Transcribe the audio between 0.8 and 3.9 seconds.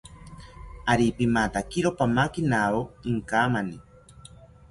Ari pimatakiro pamakinawo inkamani